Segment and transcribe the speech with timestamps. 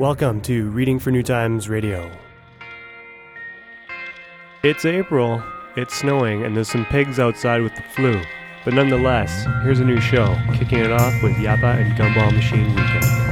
[0.00, 2.10] Welcome to Reading for New Times Radio.
[4.62, 5.42] It's April,
[5.76, 8.18] it's snowing, and there's some pigs outside with the flu.
[8.64, 13.29] But nonetheless, here's a new show, kicking it off with Yappa and Gumball Machine Weekend.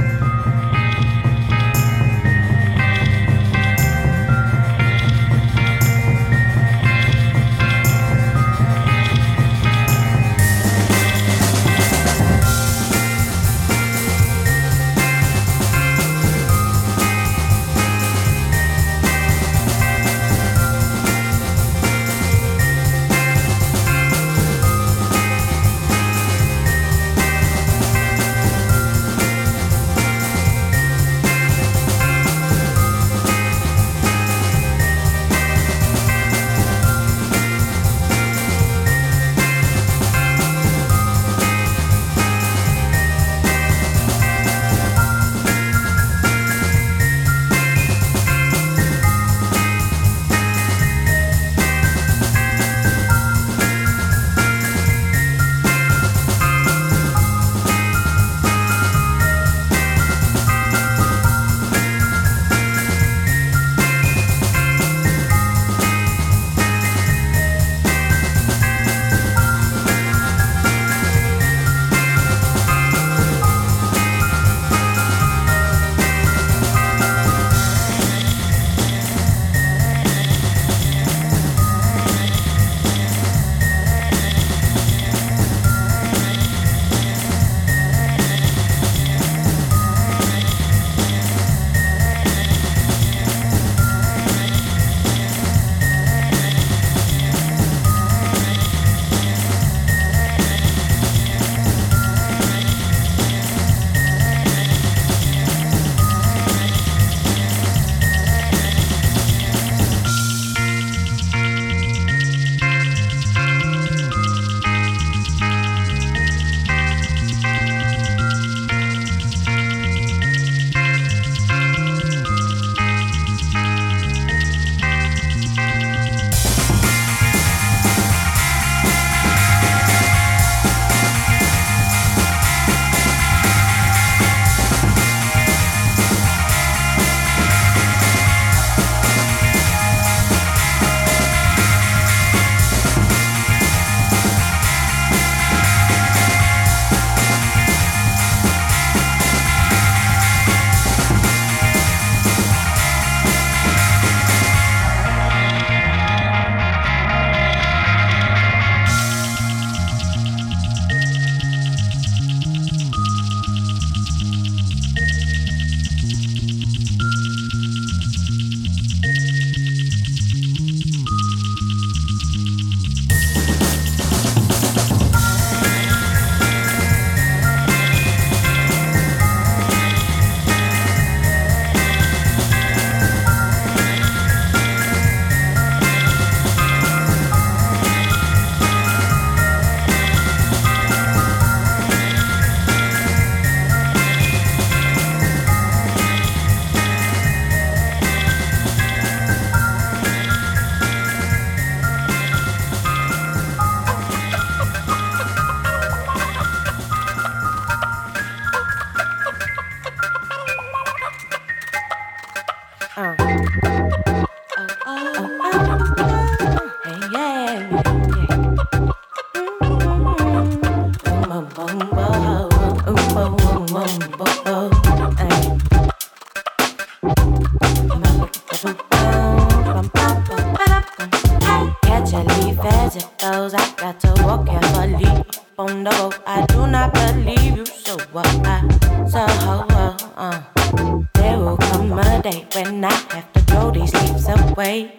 [242.69, 244.95] and I have to throw these leaves away.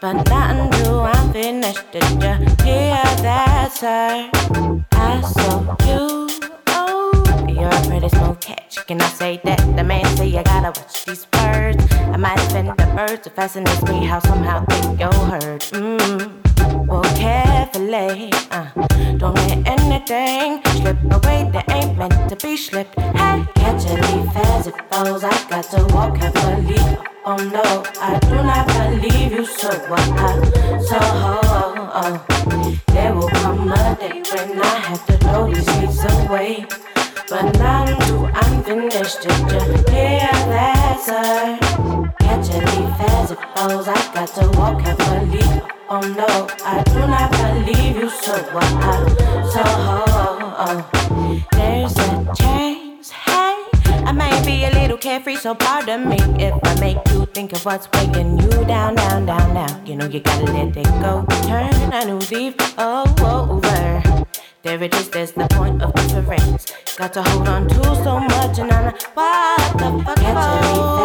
[0.00, 2.18] But not until I'm finished did you
[2.66, 4.28] hear that, sir?
[4.92, 6.28] I saw you,
[6.68, 8.23] oh, you're pretty smart
[8.54, 8.86] catch.
[8.86, 9.58] Can I say that?
[9.76, 11.84] The man say I gotta watch these words.
[11.92, 13.22] I might offend the birds.
[13.22, 15.62] to fascinate me how somehow they go hurt.
[15.72, 16.86] Mmm.
[16.86, 18.68] Well, carefully, uh,
[19.16, 22.98] don't let anything slip away that ain't meant to be slipped.
[22.98, 25.24] Hey, catch a leaf as it falls.
[25.24, 26.78] I got to walk carefully.
[27.26, 30.00] Oh no, I do not believe you, so what?
[30.00, 35.66] I, so oh, oh, there will come a day when I have to throw these
[35.78, 36.66] weeds away.
[37.28, 37.84] But now
[38.34, 39.22] I'm finished.
[39.22, 39.58] Did you
[39.90, 41.58] hear that, sir?
[42.20, 43.88] Catching me fast it falls.
[43.88, 45.40] I got to walk heavily.
[45.88, 48.64] Oh no, I do not believe you, so what?
[48.64, 51.46] Uh, so oh, oh.
[51.52, 53.10] there's a chance.
[53.10, 53.64] Hey,
[54.04, 57.64] I might be a little carefree, so pardon me if I make you think of
[57.64, 59.86] what's weighing you down, down, down, down.
[59.86, 61.24] You know you gotta let it go.
[61.46, 64.23] Turn a new leaf over.
[64.64, 66.72] There it is, there's the point of difference.
[66.96, 70.24] Got to hold on to so much, and I know what the fuck to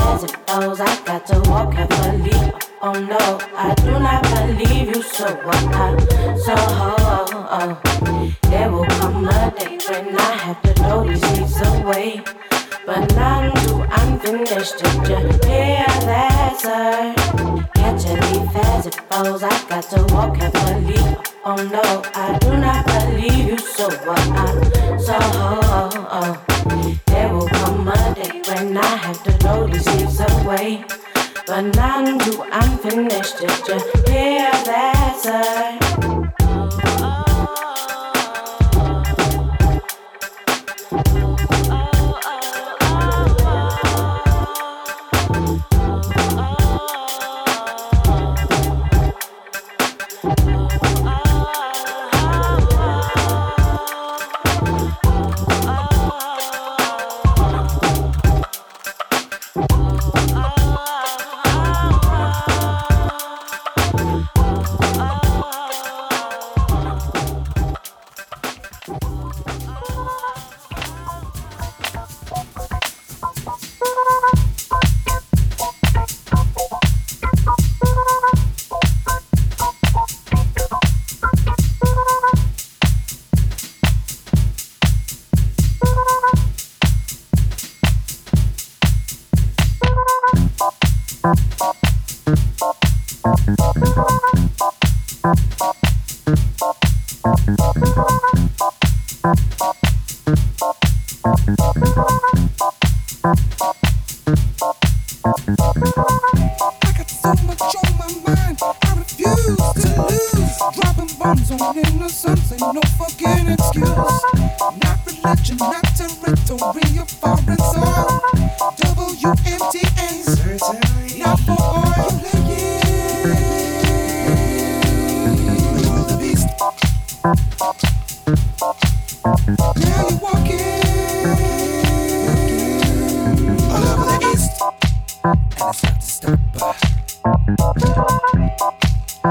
[0.08, 0.80] as it goes.
[0.80, 2.69] I got to walk carefully.
[2.82, 5.02] Oh no, I do not believe you.
[5.02, 5.64] So what?
[5.76, 5.98] I
[6.38, 8.32] so oh, oh.
[8.44, 12.22] There will come a day when I have to throw these leaves away.
[12.86, 14.78] But none too unfinished.
[14.78, 17.14] Did you hear that, sir?
[17.76, 19.44] Catch a leaf as it falls.
[19.44, 21.04] I got to walk carefully.
[21.44, 23.58] Oh no, I do not believe you.
[23.58, 24.20] So what?
[24.20, 27.00] I so oh, oh.
[27.08, 30.86] There will come a day when I have to throw these leaves away.
[31.50, 33.40] But none too unfinished.
[33.40, 34.52] Did you hear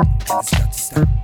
[0.04, 1.17] Thank you.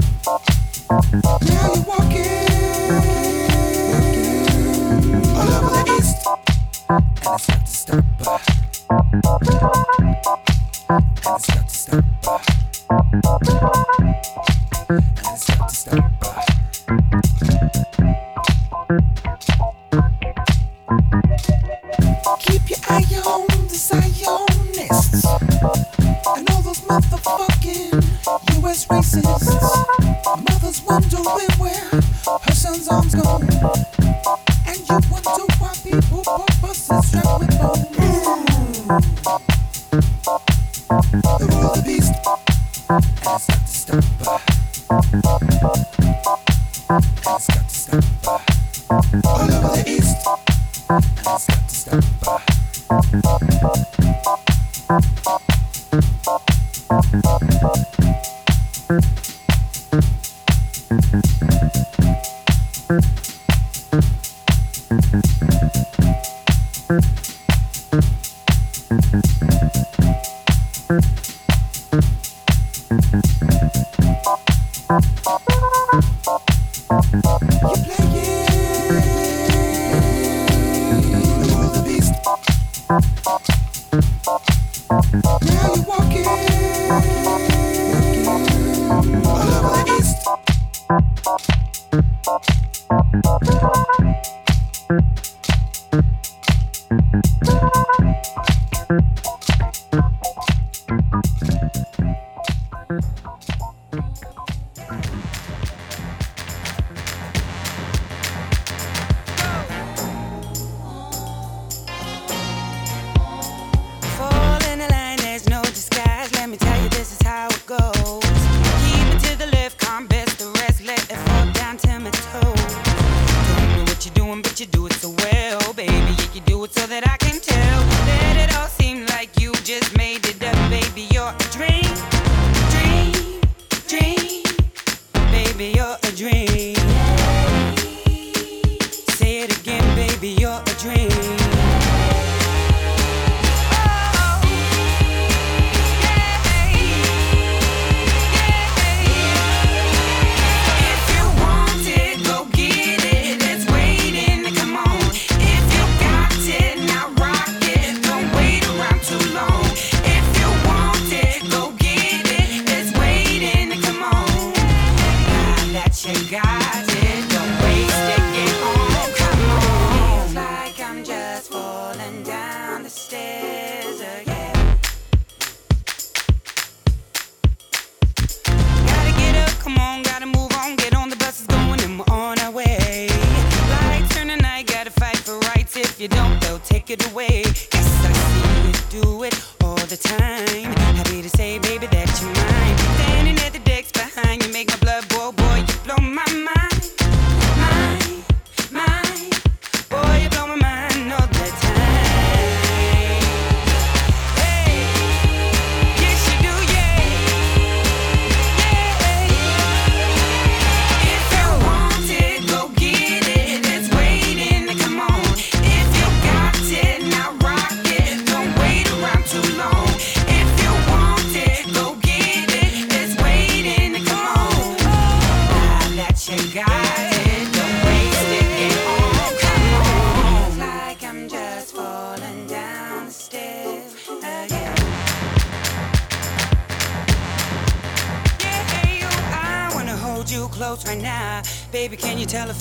[0.00, 1.53] Thank you.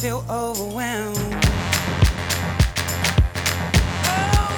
[0.03, 1.17] feel overwhelmed.
[4.03, 4.49] Oh,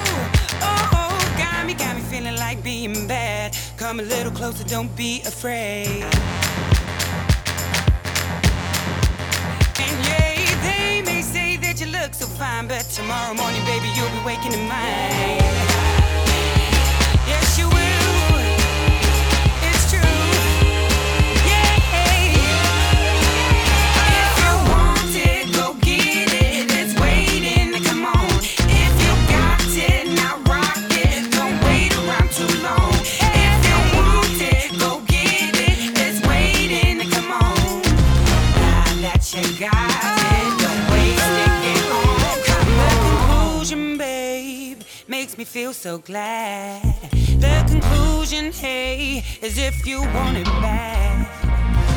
[0.60, 3.56] oh, oh, got me, got me feeling like being bad.
[3.76, 6.02] Come a little closer, don't be afraid.
[9.78, 14.10] And yay, they may say that you look so fine, but tomorrow morning, baby, you'll
[14.10, 15.75] be waking in mine.
[45.98, 46.82] glad.
[47.12, 51.28] The conclusion, hey, is if you want it back,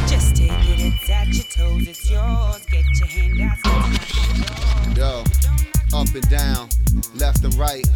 [0.07, 2.65] Just take it, it's at your toes, it's yours.
[2.65, 5.23] Get your hand out, Yo,
[5.93, 6.69] up and down,
[7.15, 7.87] left and right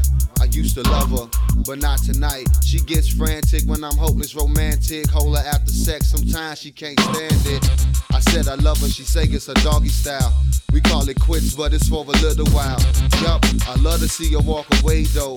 [2.73, 5.09] she gets frantic when I'm hopeless romantic.
[5.09, 7.87] Hold her after sex, sometimes she can't stand it.
[8.11, 10.33] I said I love her, she say it's her doggy style.
[10.71, 12.79] We call it quits, but it's for a little while.
[13.21, 15.35] Yup, I love to see her walk away though.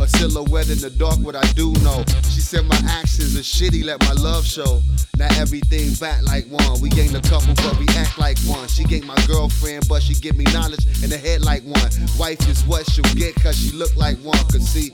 [0.00, 2.04] A silhouette in the dark, what I do know.
[2.30, 4.82] She said my actions are shitty, let my love show.
[5.16, 6.80] Now everything back like one.
[6.80, 8.68] We ain't a couple, but we act like one.
[8.68, 11.90] She ain't my girlfriend, but she give me knowledge in the head like one.
[12.18, 14.38] Wife is what she'll get, cause she look like one.
[14.56, 14.90] Cause see,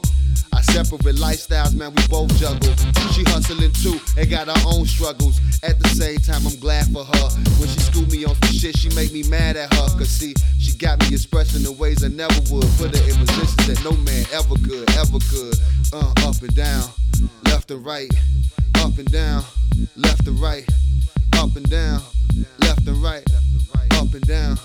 [0.52, 2.75] our separate lifestyles, man, we both juggle.
[3.14, 5.38] She hustling too and got her own struggles.
[5.62, 7.28] At the same time, I'm glad for her.
[7.62, 9.87] When she schooled me on some shit, she make me mad at her.
[9.97, 12.66] Cause see, she got me expressing the ways I never would.
[12.75, 15.54] Put her in positions that no man ever could, ever could.
[15.95, 16.83] Uh, up and down,
[17.45, 18.11] left and right,
[18.83, 19.45] up and down,
[19.95, 20.66] left and right,
[21.38, 22.02] up and down,
[22.59, 23.23] left and right,
[23.95, 24.59] up and down,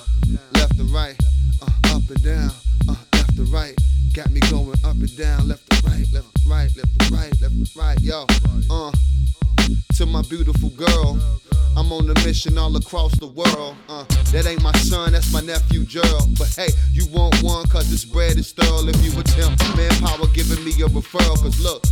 [0.55, 1.15] left and right,
[1.61, 2.49] uh, up and down,
[2.89, 3.77] uh, left and right.
[4.17, 7.31] Got me going up and down, left and right, left and right, left and right,
[7.39, 8.25] left and right, yo.
[8.67, 8.91] Uh,
[9.95, 11.19] to my beautiful girl.
[11.77, 13.75] I'm on a mission all across the world.
[13.87, 16.35] Uh, that ain't my son, that's my nephew Gerald.
[16.35, 18.87] But hey, you want one, cause this bread is thorough.
[18.89, 21.83] If you attempt manpower giving me a referral, cause look,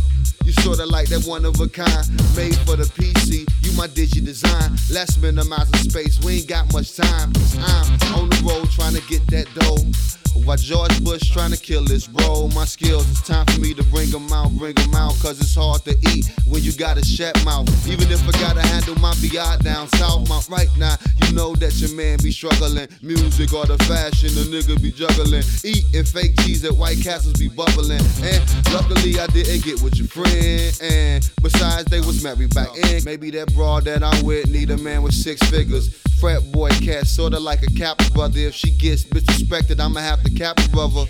[0.46, 3.44] you sorta like that one of a kind, made for the PC.
[3.64, 4.78] You my Digidesign.
[4.92, 6.22] Let's minimize the space.
[6.22, 7.32] We ain't got much time.
[7.58, 9.82] I'm on the road trying to get that dough.
[10.44, 13.82] While George Bush trying to kill this bro, my skills, it's time for me to
[13.84, 17.04] bring them out, bring them out, cause it's hard to eat when you got a
[17.04, 17.66] shut mouth.
[17.88, 21.74] Even if I gotta handle my BI down south, my right now, you know that
[21.80, 22.86] your man be struggling.
[23.02, 25.42] Music or the fashion, the nigga be juggling.
[25.64, 28.04] Eating fake cheese at White Castles be bubbling.
[28.22, 30.35] And luckily I didn't get with your friend.
[30.80, 33.04] And besides, they was married back in.
[33.04, 35.94] Maybe that broad that I'm with need a man with six figures.
[36.20, 38.40] Frat boy cat, sorta like a cap brother.
[38.40, 41.04] If she gets disrespected, I'ma have to cap brother.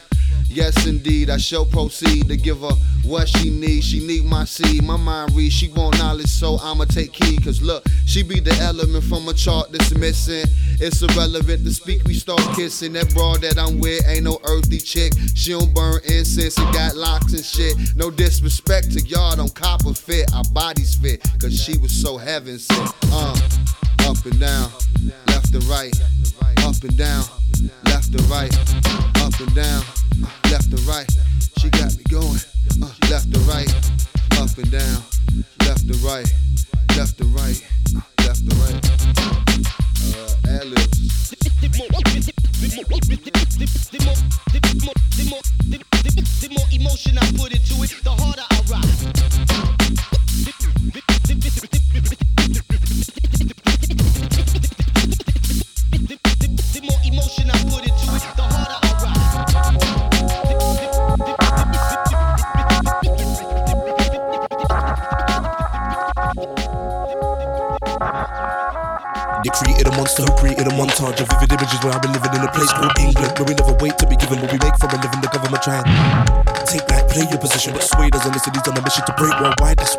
[0.49, 2.73] Yes, indeed, I shall proceed to give her
[3.05, 3.87] what she needs.
[3.87, 5.55] She need my seed, my mind reads.
[5.55, 7.39] She want knowledge, so I'ma take key.
[7.39, 10.45] Cause look, she be the element from a chart that's missing.
[10.81, 12.93] It's irrelevant to speak, we start kissing.
[12.95, 15.13] That broad that I'm with ain't no earthly chick.
[15.35, 17.77] She don't burn incense and got locks and shit.
[17.97, 20.33] No disrespect to y'all, don't copper fit.
[20.35, 22.95] Our bodies fit, cause she was so heaven sent.
[23.13, 23.37] Uh,
[24.07, 24.71] up and down,
[25.27, 25.93] left and right,
[26.63, 27.25] up and down,
[27.87, 28.55] left and right,
[29.17, 29.83] up and down,
[30.45, 31.11] left and right.
[31.59, 32.39] She got me going,
[32.83, 33.69] uh, left and right,
[34.39, 35.03] up and down,
[35.67, 36.33] left and right,
[36.97, 37.61] left and right,
[37.97, 38.91] uh, left and right.
[40.15, 41.31] Uh, ad-libs.
[46.41, 49.16] The more emotion I put into it, the harder I rock.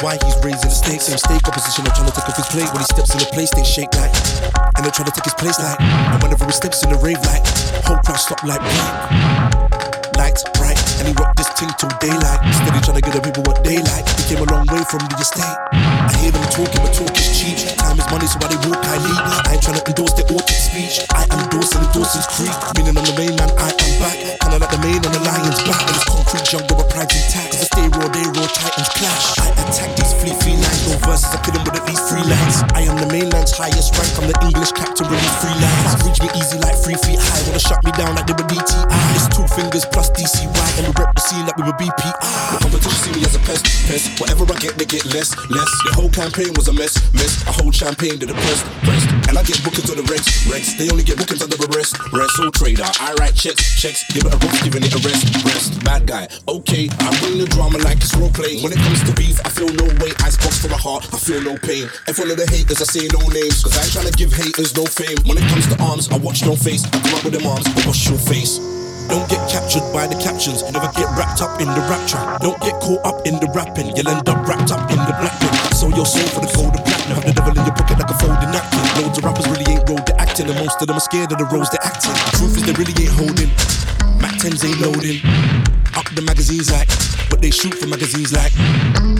[0.01, 1.09] Why he's raising the stakes.
[1.09, 1.81] Same stake opposition.
[1.81, 3.49] I'm trying to take off his plate when he steps in the place.
[3.49, 4.13] They shake like,
[4.77, 5.81] and they're trying to take his place like.
[5.81, 7.41] And whenever he steps in the rave like,
[7.81, 8.93] whole crowd stop like blank.
[10.21, 12.39] Lights bright, and he rock this thing till daylight.
[12.53, 14.05] Steady trying to get the people what they like.
[14.21, 15.57] He came a long way from the estate.
[15.73, 17.57] I hear them talking, but talk is cheap.
[17.81, 19.21] Time is money, so why they walk, I lead.
[19.49, 21.01] I ain't trying to endorse their orchid speech.
[21.09, 22.53] I am endorsing Dawson's Creek.
[22.77, 24.17] Meaning on the mainland, I am back.
[24.45, 25.81] Kinda like the main on the lion's back.
[25.89, 27.57] And it's concrete jungle, but pride's intact.
[27.57, 29.36] Cause I stay raw, they raw, titans clash.
[29.67, 30.87] Attack these flea free lines.
[30.87, 32.63] No verses, I them with at least three lines.
[32.71, 34.15] I am the mainland's highest rank.
[34.15, 36.07] I'm the English captain, release three lines.
[36.07, 37.43] Reach me easy like three feet high.
[37.47, 39.06] Wanna shut me down like they were DTI.
[39.57, 40.69] Fingers plus DCY.
[40.77, 42.13] And we rep the scene like we were BPI.
[42.53, 44.21] The competition see me as a pest, pest.
[44.21, 45.71] Whatever I get, they get less, less.
[45.89, 47.41] The whole campaign was a mess, mess.
[47.49, 49.01] I hold champagne to the press, press.
[49.25, 50.77] And I get bookings to the Rex, Rex.
[50.77, 52.37] They only get bookings under the rest, rest.
[52.37, 54.05] So trader, I write checks, checks.
[54.13, 55.81] Give it a rough, giving it a rest, rest.
[55.81, 56.85] Bad guy, okay.
[57.01, 58.61] I bring the drama like it's role play.
[58.61, 60.21] When it comes to beef, I feel no weight.
[60.21, 61.89] Icebox for the heart, I feel no pain.
[62.05, 63.65] And full of the haters, I say no names.
[63.65, 65.17] Cause I ain't trying to give haters no fame.
[65.25, 66.85] When it comes to arms, I watch no face.
[66.85, 68.76] I come up with them arms, I wash your face.
[69.07, 70.63] Don't get captured by the captions.
[70.71, 72.41] Never get wrapped up in the rap track.
[72.41, 73.95] Don't get caught up in the rapping.
[73.95, 75.37] You'll end up wrapped up in the black.
[75.73, 77.15] Sell your soul for the gold and platinum.
[77.15, 78.83] Have the devil in your pocket like a folding napkin.
[78.99, 80.49] Loads of rappers really ain't rolled, they're acting.
[80.49, 82.15] And most of them are scared of the roles they're acting.
[82.35, 83.51] Truth is, they really ain't holding.
[84.19, 85.76] Mac 10s ain't loading.
[85.97, 86.85] Up the magazines like,
[87.25, 88.53] but they shoot for magazines like.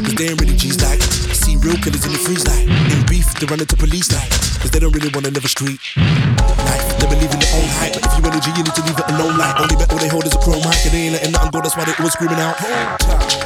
[0.06, 1.02] Cause they ain't really G's like.
[1.34, 2.70] See real killers in the freeze like.
[2.94, 4.30] In beef, they run into police like.
[4.62, 6.86] Cause they don't really wanna live a street life.
[7.02, 9.10] They believe in their own hype, but if you energy, you need to leave it
[9.10, 9.42] alone.
[9.42, 11.50] Like only bet all they hold is a chrome mic, and they ain't letting nothing
[11.50, 11.66] go.
[11.66, 12.62] That's why they always screaming out.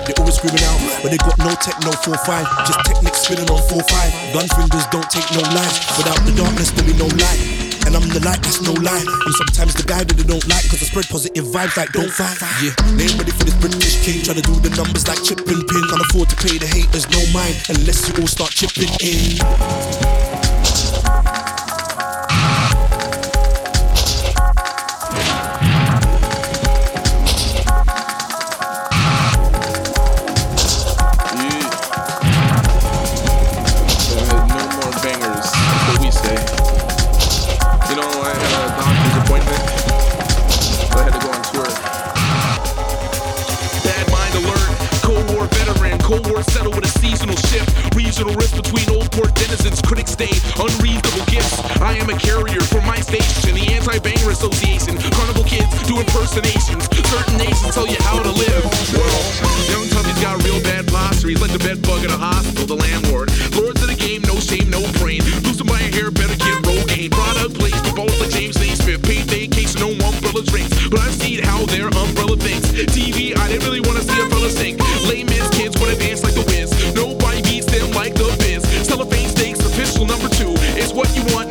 [0.03, 2.43] They always screaming out, but they got no tech, no four five.
[2.67, 4.11] Just techniques spinning on four five.
[4.35, 5.75] Gun fingers don't take no life.
[5.95, 7.60] Without the darkness, there be no light.
[7.91, 9.03] And I'm the light, that's no lie.
[9.03, 12.09] I'm sometimes the guy that they don't like, cause I spread positive vibes like don't
[12.09, 12.39] fight.
[12.63, 14.23] Yeah, they ain't ready for this British king.
[14.23, 15.83] Trying to do the numbers like chip and pin.
[15.91, 20.30] Can't afford to pay the haters no mind, unless you all start chipping in.
[81.27, 81.50] you want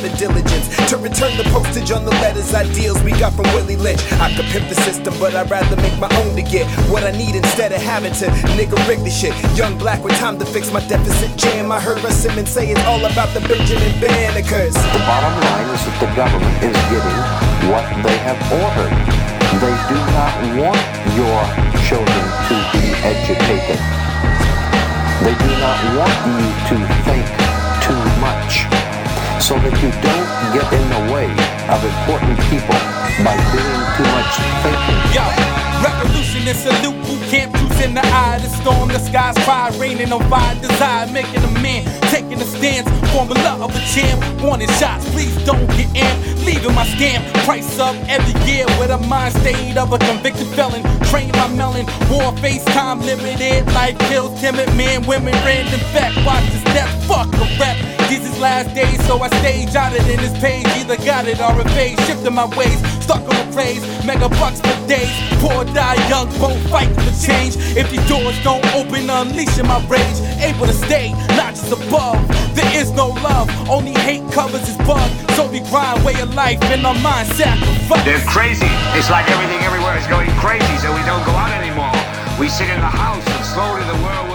[0.03, 4.01] and diligence to return the postage on the letters, ideals we got from Willie Lynch.
[4.13, 7.11] I could pimp the system, but I'd rather make my own to get what I
[7.11, 8.25] need instead of having to
[8.57, 9.33] nigga rig the shit.
[9.57, 11.71] Young black with time to fix my deficit jam.
[11.71, 14.73] I heard Russ Simmons say it's all about the Benjamin Bannekers.
[14.73, 17.19] The bottom line is that the government is getting
[17.69, 18.93] what they have ordered.
[19.61, 20.81] They do not want
[21.13, 21.39] your
[21.85, 23.79] children to be educated.
[25.21, 27.25] They do not want you to think
[27.85, 28.80] too much
[29.41, 31.25] so that you don't get in the way
[31.65, 32.77] of important people
[33.25, 35.01] by doing too much thinking.
[35.17, 35.25] Yo,
[35.81, 38.89] revolution and salute boot camp troops in the eye the storm.
[38.89, 42.87] The skies fire raining on fire desire, making a man taking a stance.
[43.09, 45.09] Formula of a champ, wanting shots.
[45.09, 47.19] Please don't get amped, leaving my scam.
[47.43, 50.83] Price up every year with a mind state of a convicted felon.
[51.09, 53.65] Trained by melon, war face time limited.
[53.73, 56.15] Life kills timid men, women, random fact.
[56.25, 57.77] Watch death, fuck a rep.
[58.09, 60.65] These last days, so I stage out it in this page.
[60.75, 62.75] Either got it or a phase, shifting my ways.
[62.99, 65.13] Stuck on the plays, mega bucks for days.
[65.39, 67.55] Poor die young, both fight for change.
[67.77, 70.17] If these doors don't open, unleashing my rage.
[70.41, 72.19] Able to stay, not just above.
[72.55, 75.07] There is no love, only hate covers his bug.
[75.37, 78.03] So we grind, way of life, and our mind sacrifice.
[78.03, 78.71] They're crazy.
[78.97, 81.95] It's like everything everywhere is going crazy, so we don't go out anymore.
[82.39, 84.30] We sit in the house, and slowly the world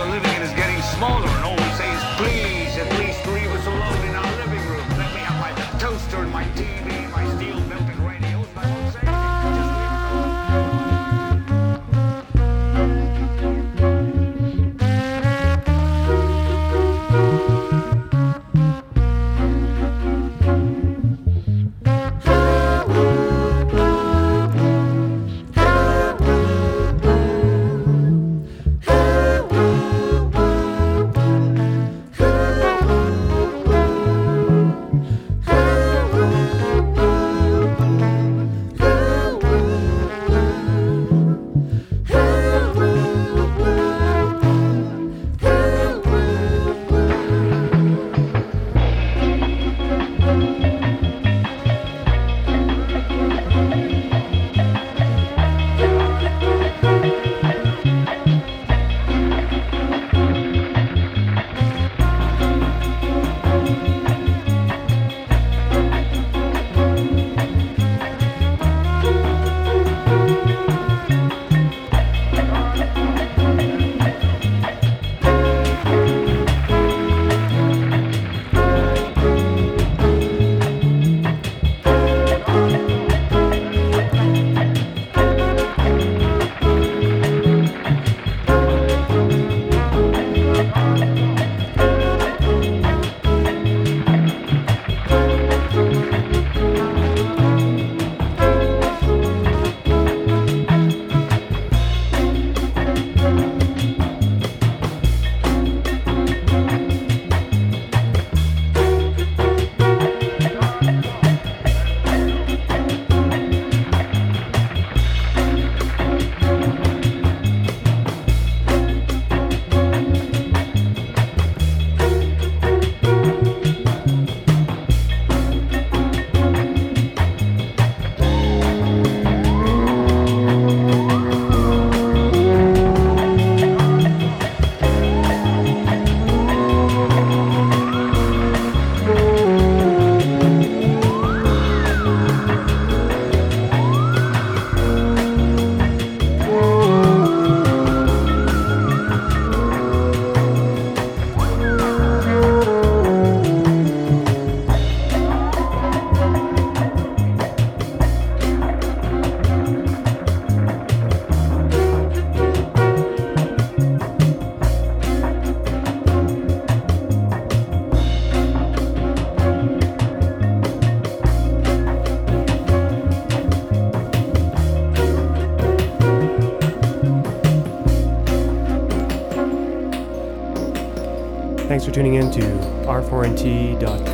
[181.97, 182.43] tuning in to
[182.87, 184.06] r4nt.com.